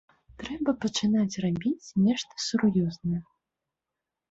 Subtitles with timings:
[0.43, 3.21] Трэба пачынаць рабіць нешта сур'ёзнае.